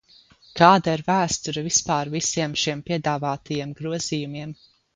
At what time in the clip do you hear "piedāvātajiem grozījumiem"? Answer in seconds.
2.89-4.61